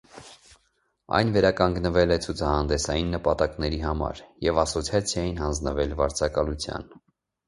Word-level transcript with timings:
Այն 1.17 1.33
վերականգնվել 1.33 2.13
է 2.15 2.15
ցուցահանդեսային 2.23 3.11
նպատակների 3.15 3.77
համար 3.83 4.21
և 4.47 4.57
ասոցիացիային 4.63 5.37
հանձնվել 5.43 5.95
վարձակալության։ 6.01 6.89